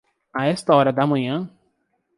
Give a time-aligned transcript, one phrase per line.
[0.33, 1.47] A esta hora da manhã?